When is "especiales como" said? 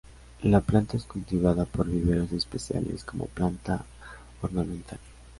2.31-3.27